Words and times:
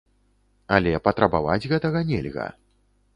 Але 0.77 0.93
патрабаваць 1.07 1.69
гэтага 1.73 2.01
нельга. 2.13 2.47